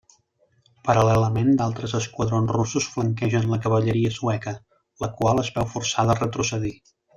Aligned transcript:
Paral·lelament 0.87 1.51
d'altres 1.59 1.93
esquadrons 1.99 2.55
russos 2.57 2.89
flanquegen 2.95 3.47
la 3.53 3.61
cavalleria 3.67 4.13
sueca, 4.17 4.55
la 5.05 5.13
qual 5.21 5.45
es 5.45 5.55
veu 5.61 5.71
forçada 5.77 6.17
a 6.17 6.21
retrocedir. 6.25 6.75